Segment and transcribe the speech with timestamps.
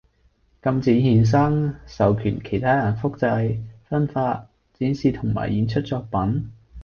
[0.63, 6.49] 禁止衍生，授權其他人複製，分發，展示同埋演出作品